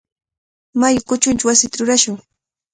[0.79, 2.15] Mayu kuchunchaw wasita rurarishun.